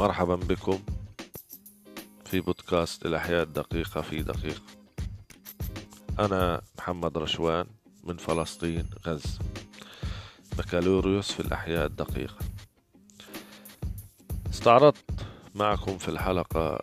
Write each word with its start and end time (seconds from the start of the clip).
مرحبا 0.00 0.34
بكم 0.34 0.78
في 2.24 2.40
بودكاست 2.40 3.06
الأحياء 3.06 3.42
الدقيقة 3.42 4.00
في 4.00 4.22
دقيقة. 4.22 4.62
أنا 6.18 6.62
محمد 6.78 7.18
رشوان 7.18 7.66
من 8.04 8.16
فلسطين 8.16 8.90
غزة. 9.06 9.38
بكالوريوس 10.58 11.32
في 11.32 11.40
الأحياء 11.40 11.86
الدقيقة. 11.86 12.38
استعرضت 14.50 15.04
معكم 15.54 15.98
في 15.98 16.08
الحلقة 16.08 16.78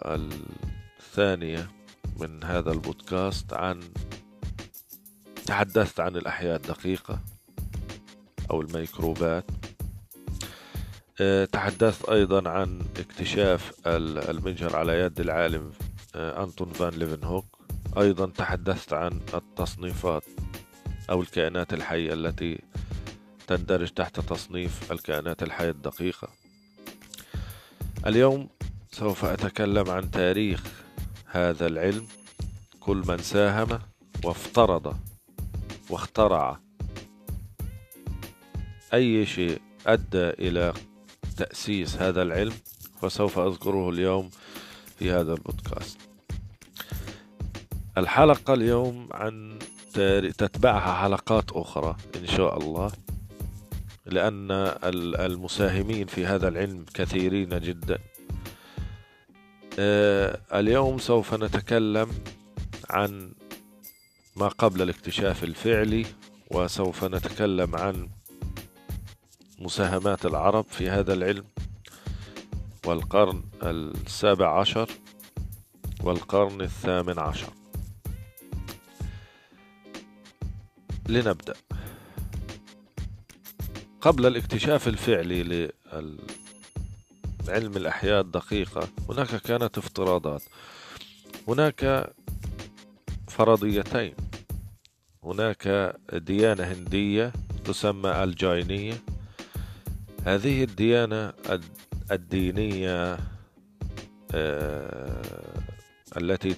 الثانية 0.99 1.71
من 2.19 2.43
هذا 2.43 2.71
البودكاست 2.71 3.53
عن 3.53 3.79
تحدثت 5.45 5.99
عن 5.99 6.15
الأحياء 6.15 6.55
الدقيقة 6.55 7.19
أو 8.51 8.61
الميكروبات. 8.61 9.45
تحدثت 11.51 12.09
أيضا 12.09 12.49
عن 12.49 12.79
اكتشاف 12.99 13.71
المجهر 13.87 14.75
على 14.75 14.99
يد 14.99 15.19
العالم 15.19 15.71
آه، 16.15 16.43
أنتون 16.43 16.69
فان 16.73 16.89
ليفنهوك. 16.89 17.45
أيضا 17.97 18.25
تحدثت 18.25 18.93
عن 18.93 19.19
التصنيفات 19.33 20.23
أو 21.09 21.21
الكائنات 21.21 21.73
الحية 21.73 22.13
التي 22.13 22.61
تندرج 23.47 23.89
تحت 23.89 24.19
تصنيف 24.19 24.91
الكائنات 24.91 25.43
الحية 25.43 25.69
الدقيقة. 25.69 26.27
اليوم 28.07 28.49
سوف 28.91 29.25
أتكلم 29.25 29.89
عن 29.89 30.11
تاريخ 30.11 30.63
هذا 31.25 31.67
العلم. 31.67 32.07
كل 32.79 33.03
من 33.07 33.17
ساهم 33.17 33.79
وافترض 34.23 34.97
واخترع 35.89 36.59
أي 38.93 39.25
شيء 39.25 39.61
أدى 39.87 40.29
إلى 40.29 40.73
تأسيس 41.37 41.95
هذا 41.95 42.21
العلم 42.21 42.53
فسوف 43.01 43.39
أذكره 43.39 43.89
اليوم 43.89 44.29
في 44.99 45.11
هذا 45.11 45.33
البودكاست. 45.33 45.97
الحلقة 47.97 48.53
اليوم 48.53 49.09
عن 49.11 49.59
تتبعها 50.37 50.93
حلقات 51.01 51.51
أخرى 51.51 51.95
إن 52.15 52.27
شاء 52.27 52.57
الله 52.57 52.91
لأن 54.05 54.51
المساهمين 55.19 56.07
في 56.07 56.25
هذا 56.25 56.47
العلم 56.47 56.85
كثيرين 56.93 57.59
جدا. 57.59 57.99
آه، 59.79 60.41
اليوم 60.53 60.97
سوف 60.97 61.33
نتكلم 61.33 62.09
عن 62.89 63.33
ما 64.35 64.47
قبل 64.47 64.81
الاكتشاف 64.81 65.43
الفعلي 65.43 66.05
وسوف 66.51 67.03
نتكلم 67.03 67.75
عن 67.75 68.09
مساهمات 69.59 70.25
العرب 70.25 70.65
في 70.69 70.89
هذا 70.89 71.13
العلم 71.13 71.45
والقرن 72.85 73.43
السابع 73.63 74.59
عشر 74.59 74.89
والقرن 76.03 76.61
الثامن 76.61 77.19
عشر. 77.19 77.49
لنبدأ. 81.09 81.53
قبل 84.01 84.25
الاكتشاف 84.25 84.87
الفعلي 84.87 85.71
لعلم 87.47 87.77
الأحياء 87.77 88.21
الدقيقة 88.21 88.87
هناك 89.09 89.35
كانت 89.35 89.77
افتراضات. 89.77 90.43
هناك 91.47 92.13
فرضيتين. 93.27 94.15
هناك 95.23 95.95
ديانة 96.13 96.63
هندية 96.63 97.33
تسمى 97.65 98.23
الجاينية 98.23 99.01
هذه 100.25 100.63
الديانة 100.63 101.33
الدينية 102.11 103.17
آه، 104.33 105.21
التي 106.17 106.55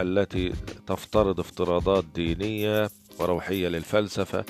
التي 0.00 0.52
تفترض 0.86 1.40
افتراضات 1.40 2.04
دينية 2.04 2.90
وروحية 3.18 3.68
للفلسفة. 3.68 4.44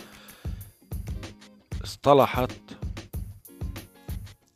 اصطلحت 1.85 2.61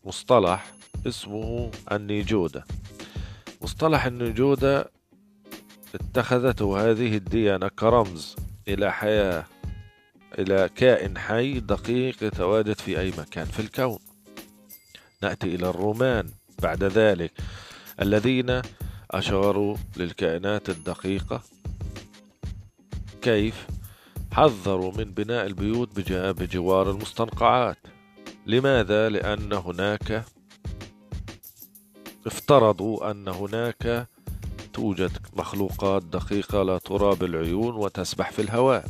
مصطلح 0.04 0.72
اسمه 1.06 1.71
النيجودة. 1.92 2.65
مصطلح 3.62 4.06
النيجودة 4.06 4.91
اتخذته 5.94 6.91
هذه 6.91 7.16
الديانة 7.16 7.69
كرمز 7.69 8.37
إلى 8.69 8.92
حياة 8.92 9.44
إلى 10.38 10.70
كائن 10.74 11.18
حي 11.18 11.60
دقيق 11.60 12.22
يتواجد 12.22 12.78
في 12.80 13.00
أي 13.00 13.12
مكان 13.18 13.44
في 13.44 13.60
الكون. 13.60 13.98
نأتي 15.22 15.54
إلى 15.54 15.70
الرومان 15.70 16.30
بعد 16.62 16.84
ذلك 16.84 17.32
الذين 18.00 18.62
أشاروا 19.10 19.76
للكائنات 19.96 20.68
الدقيقة 20.68 21.42
كيف 23.22 23.66
حذروا 24.32 24.92
من 24.96 25.04
بناء 25.04 25.46
البيوت 25.46 25.88
بجوار 26.10 26.91
المستنقعات. 26.91 27.78
لماذا؟ 28.47 29.08
لأن 29.08 29.52
هناك 29.52 30.24
افترضوا 32.26 33.10
أن 33.10 33.28
هناك 33.28 34.06
توجد 34.72 35.18
مخلوقات 35.36 36.02
دقيقة 36.02 36.62
لا 36.62 36.78
ترى 36.78 37.14
بالعيون 37.14 37.74
وتسبح 37.74 38.30
في 38.30 38.42
الهواء. 38.42 38.84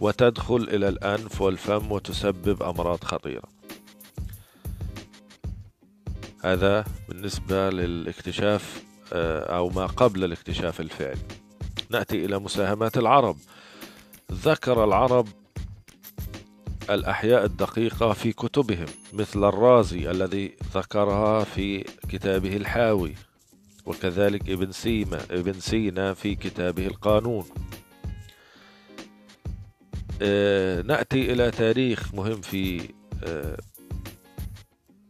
وتدخل 0.00 0.56
إلى 0.56 0.88
الأنف 0.88 1.40
والفم 1.40 1.92
وتسبب 1.92 2.62
أمراض 2.62 3.04
خطيرة. 3.04 3.48
هذا 6.44 6.84
بالنسبة 7.08 7.70
للاكتشاف 7.70 8.82
آه، 9.12 9.56
أو 9.56 9.68
ما 9.68 9.86
قبل 9.86 10.24
الاكتشاف 10.24 10.80
الفعلي. 10.80 11.20
نأتي 11.90 12.24
إلى 12.24 12.38
مساهمات 12.38 12.98
العرب. 12.98 13.36
ذكر 14.32 14.84
العرب 14.84 15.28
الأحياء 16.90 17.44
الدقيقة 17.44 18.12
في 18.12 18.32
كتبهم 18.32 18.86
مثل 19.12 19.44
الرازي 19.44 20.10
الذي 20.10 20.56
ذكرها 20.74 21.44
في 21.44 21.84
كتابه 22.08 22.56
الحاوي 22.56 23.14
وكذلك 23.86 24.50
ابن 24.50 24.72
سيما 24.72 25.20
ابن 25.30 25.52
سينا 25.52 26.14
في 26.14 26.34
كتابه 26.34 26.86
القانون. 26.86 27.44
نأتي 30.86 31.32
إلى 31.32 31.50
تاريخ 31.50 32.14
مهم 32.14 32.40
في 32.40 32.88
آه، 33.24 33.56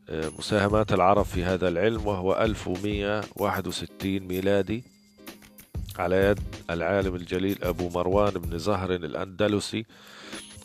آه، 0.08 0.30
مساهمات 0.38 0.92
العرب 0.92 1.24
في 1.24 1.44
هذا 1.44 1.68
العلم 1.68 2.06
وهو 2.06 2.42
1161 2.42 4.20
ميلادي 4.20 4.84
على 5.98 6.16
يد 6.16 6.40
العالم 6.70 7.14
الجليل 7.14 7.64
أبو 7.64 7.88
مروان 7.88 8.30
بن 8.30 8.58
زهر 8.58 8.94
الأندلسي 8.94 9.86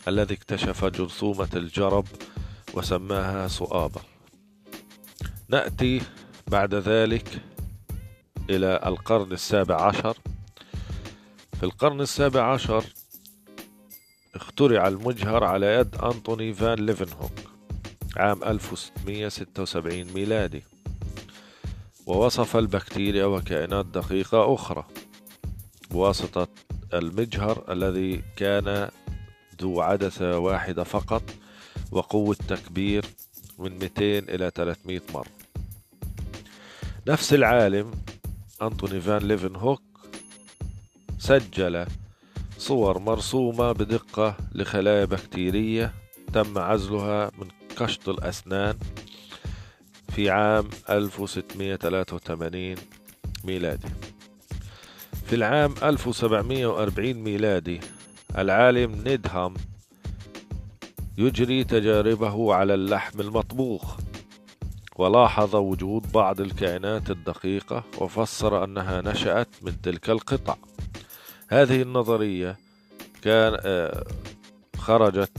الذي 0.08 0.34
اكتشف 0.34 0.86
جرثومة 0.86 1.50
الجرب 1.56 2.06
وسماها 2.74 3.48
صؤابة 3.48 4.02
نأتي 5.50 6.02
بعد 6.48 6.76
ذلك 6.76 7.42
إلى 8.50 8.80
القرن 8.86 9.32
السابع 9.32 9.82
عشر. 9.82 10.18
في 11.60 11.64
القرن 11.64 12.02
السابع 12.02 12.54
عشر 12.54 12.84
اخترع 14.36 14.88
المجهر 14.88 15.44
على 15.44 15.66
يد 15.66 15.96
أنطوني 15.96 16.54
فان 16.54 16.86
ليفنهوك 16.86 17.32
عام 18.18 18.44
1676 18.44 20.04
ميلادي. 20.14 20.64
ووصف 22.06 22.58
البكتيريا 22.58 23.26
وكائنات 23.26 23.86
دقيقة 23.86 24.54
أخرى. 24.54 24.86
بواسطة 25.92 26.48
المجهر 26.94 27.66
الذي 27.70 28.24
كان 28.36 28.90
ذو 29.62 29.82
عدسة 29.82 30.40
واحدة 30.40 30.84
فقط 30.84 31.24
وقوة 31.92 32.36
تكبير 32.48 33.06
من 33.60 33.72
200 33.72 33.92
إلى 34.20 34.52
300 34.56 35.02
مرة 35.14 35.32
نفس 37.08 37.34
العالم 37.34 37.92
أنتوني 38.62 39.02
فان 39.02 39.28
ليفن 39.28 39.56
هوك 39.56 39.82
سجل 41.20 41.86
صور 42.62 43.00
مرسومة 43.00 43.72
بدقة 43.72 44.36
لخلايا 44.52 45.06
بكتيرية 45.06 45.94
تم 46.34 46.58
عزلها 46.58 47.32
من 47.38 47.48
قشط 47.78 48.10
الأسنان 48.10 48.78
في 50.10 50.30
عام 50.30 50.70
1683 50.90 52.76
ميلادي. 53.44 53.88
في 55.26 55.36
العام 55.36 55.74
1740 55.84 57.14
ميلادي 57.14 57.80
العالم 58.38 59.04
نيدهام 59.06 59.54
يجري 61.18 61.64
تجاربه 61.64 62.54
على 62.54 62.74
اللحم 62.74 63.22
المطبوخ. 63.22 63.98
ولاحظ 64.96 65.56
وجود 65.56 66.12
بعض 66.12 66.42
الكائنات 66.42 67.12
الدقيقة 67.12 67.84
وفسر 67.98 68.64
أنها 68.64 69.02
نشأت 69.02 69.50
من 69.62 69.82
تلك 69.82 70.10
القطع. 70.10 70.56
هذه 71.52 71.82
النظرية 71.82 72.58
كان 73.22 73.58
آه، 73.62 74.06
خرجت 74.78 75.38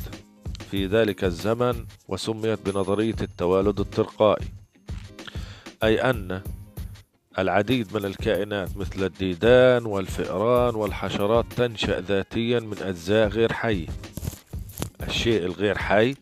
في 0.70 0.86
ذلك 0.86 1.24
الزمن 1.24 1.86
وسميت 2.08 2.70
بنظرية 2.70 3.16
التوالد 3.20 3.80
التلقائي 3.80 4.46
أي 5.82 6.10
أن 6.10 6.42
العديد 7.38 7.96
من 7.96 8.04
الكائنات 8.04 8.76
مثل 8.76 9.04
الديدان 9.04 9.86
والفئران 9.86 10.74
والحشرات 10.74 11.44
تنشأ 11.56 12.00
ذاتيا 12.00 12.60
من 12.60 12.76
أجزاء 12.82 13.28
غير 13.28 13.52
حية 13.52 13.86
الشيء 15.02 15.44
الغير 15.44 15.78
حي 15.78 16.14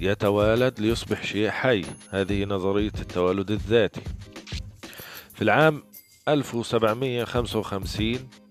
يتوالد 0.00 0.80
ليصبح 0.80 1.24
شيء 1.24 1.50
حي. 1.50 1.84
هذه 2.10 2.44
نظرية 2.44 2.92
التوالد 3.00 3.50
الذاتي. 3.50 4.00
في 5.34 5.42
العام 5.42 5.82
1755 6.28 8.43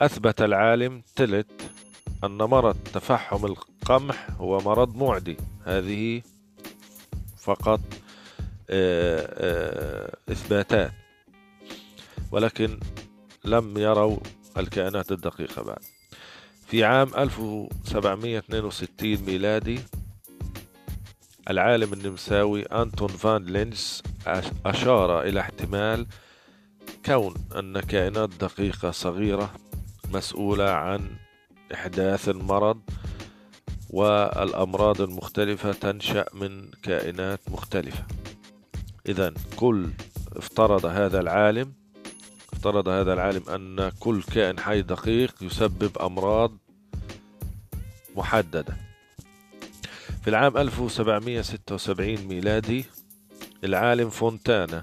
أثبت 0.00 0.42
العالم 0.42 1.02
تلت 1.16 1.70
أن 2.24 2.36
مرض 2.36 2.76
تفحم 2.94 3.46
القمح 3.46 4.28
هو 4.38 4.58
مرض 4.58 4.96
معدي. 4.96 5.36
هذه 5.64 6.22
فقط 7.36 7.80
آه، 8.70 9.28
آه، 9.30 10.16
إثباتات. 10.32 10.92
ولكن 12.32 12.80
لم 13.44 13.78
يروا 13.78 14.18
الكائنات 14.58 15.12
الدقيقة 15.12 15.62
بعد. 15.62 15.82
في 16.66 16.84
عام 16.84 17.10
1762 17.18 19.16
ميلادي 19.26 19.80
العالم 21.50 21.92
النمساوي 21.92 22.62
أنتون 22.62 23.08
فان 23.08 23.44
لينز 23.44 24.02
أشار 24.66 25.22
إلى 25.22 25.40
احتمال 25.40 26.06
كون 27.06 27.34
أن 27.56 27.80
كائنات 27.80 28.28
دقيقة 28.28 28.90
صغيرة 28.90 29.54
مسؤولة 30.10 30.70
عن 30.70 31.10
إحداث 31.74 32.28
المرض 32.28 32.80
والأمراض 33.90 35.00
المختلفة 35.00 35.72
تنشأ 35.72 36.24
من 36.34 36.70
كائنات 36.82 37.40
مختلفة. 37.50 38.04
إذا 39.08 39.34
كل 39.56 39.90
افترض 40.36 40.86
هذا 40.86 41.20
العالم 41.20 41.72
افترض 42.52 42.88
هذا 42.88 43.12
العالم 43.12 43.42
أن 43.48 43.90
كل 44.00 44.22
كائن 44.22 44.58
حي 44.58 44.82
دقيق 44.82 45.34
يسبب 45.42 45.98
أمراض 45.98 46.52
محددة. 48.16 48.76
في 50.22 50.30
العام 50.30 50.56
1776 50.56 52.16
ميلادي 52.16 52.84
العالم 53.64 54.10
فونتانا 54.10 54.82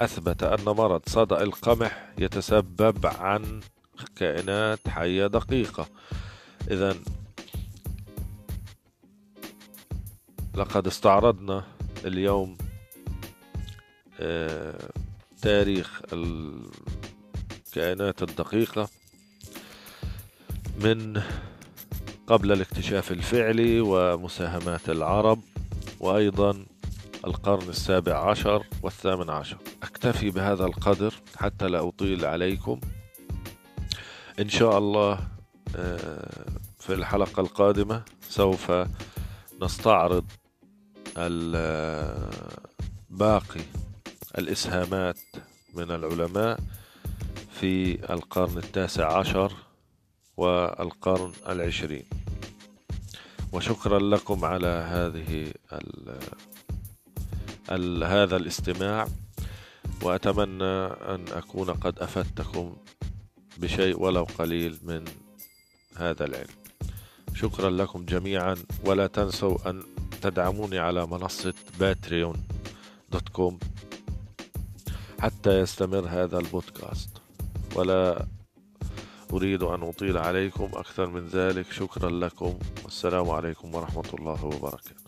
أثبت 0.00 0.42
أن 0.42 0.64
مرض 0.64 1.02
صدأ 1.06 1.42
القمح 1.42 2.12
يتسبب 2.18 3.06
عن 3.06 3.60
كائنات 4.16 4.88
حية 4.88 5.26
دقيقة. 5.26 5.86
إذا 6.70 6.96
لقد 10.54 10.86
استعرضنا 10.86 11.64
اليوم 12.04 12.56
آه، 14.20 14.88
تاريخ 15.42 16.02
الكائنات 16.12 18.22
الدقيقة 18.22 18.88
من 20.80 21.22
قبل 22.26 22.52
الاكتشاف 22.52 23.12
الفعلي 23.12 23.80
ومساهمات 23.80 24.90
العرب 24.90 25.40
وأيضا 26.00 26.64
القرن 27.26 27.68
السابع 27.68 28.30
عشر 28.30 28.66
والثامن 28.82 29.30
عشر. 29.30 29.56
أكتفي 29.82 30.30
بهذا 30.30 30.64
القدر 30.64 31.14
حتى 31.36 31.68
لا 31.68 31.88
أطيل 31.88 32.24
عليكم. 32.24 32.80
إن 34.40 34.48
شاء 34.48 34.78
الله 34.78 35.18
آه، 35.76 36.46
في 36.78 36.94
الحلقة 36.94 37.40
القادمة 37.40 38.02
سوف 38.28 38.72
نستعرض 39.62 40.24
باقي 43.10 43.60
الإسهامات 44.38 45.18
من 45.74 45.90
العلماء 45.90 46.60
في 47.60 47.94
القرن 48.12 48.58
التاسع 48.58 49.18
عشر 49.18 49.52
والقرن 50.36 51.32
العشرين. 51.48 52.04
وشكرا 53.52 53.98
لكم 53.98 54.44
على 54.44 54.66
هذه 54.66 55.52
ال 55.72 56.18
ال 57.70 58.04
هذا 58.04 58.36
الاستماع 58.36 59.06
وأتمنى 60.02 60.74
أن 60.86 61.24
أكون 61.32 61.70
قد 61.70 61.98
أفدتكم 61.98 62.76
بشيء 63.56 64.02
ولو 64.02 64.24
قليل 64.38 64.78
من 64.82 65.04
هذا 65.96 66.24
العلم. 66.24 66.54
شكرا 67.34 67.70
لكم 67.70 68.04
جميعا 68.04 68.56
ولا 68.84 69.06
تنسوا 69.06 69.70
أن 69.70 69.82
تدعموني 70.22 70.78
على 70.78 71.06
منصة 71.06 71.54
باتريون 71.80 72.36
دوت 73.12 73.28
كوم 73.28 73.58
حتى 75.20 75.60
يستمر 75.60 76.06
هذا 76.08 76.38
البودكاست. 76.38 77.10
ولا 77.74 78.26
أريد 79.32 79.62
أن 79.62 79.82
أطيل 79.82 80.18
عليكم 80.18 80.68
أكثر 80.74 81.06
من 81.06 81.26
ذلك. 81.26 81.72
شكرا 81.72 82.10
لكم. 82.10 82.58
والسلام 82.84 83.30
عليكم 83.30 83.74
ورحمة 83.74 84.10
الله 84.14 84.44
وبركاته. 84.44 85.03